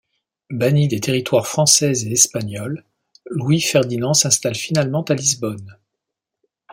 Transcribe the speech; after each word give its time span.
Banni 0.49 0.87
des 0.87 0.99
territoires 0.99 1.45
français 1.45 1.91
et 1.93 2.11
espagnol, 2.11 2.83
Louis-Ferdinand 3.29 4.15
s’installe 4.15 4.55
finalement 4.55 5.03
à 5.03 5.13
Lisbonne. 5.13 5.77